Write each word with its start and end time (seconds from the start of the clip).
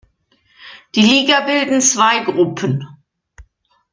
Die 0.95 1.03
Liga 1.03 1.41
bilden 1.41 1.79
zwei 1.79 2.23
Gruppen. 2.23 2.87